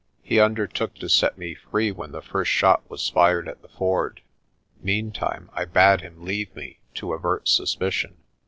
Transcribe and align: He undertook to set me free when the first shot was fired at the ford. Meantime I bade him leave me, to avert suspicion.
He 0.23 0.39
undertook 0.39 0.95
to 0.95 1.07
set 1.07 1.37
me 1.37 1.53
free 1.53 1.91
when 1.91 2.11
the 2.11 2.23
first 2.23 2.49
shot 2.49 2.81
was 2.89 3.07
fired 3.07 3.47
at 3.47 3.61
the 3.61 3.67
ford. 3.67 4.21
Meantime 4.81 5.47
I 5.53 5.65
bade 5.65 6.01
him 6.01 6.25
leave 6.25 6.55
me, 6.55 6.79
to 6.95 7.13
avert 7.13 7.47
suspicion. 7.47 8.17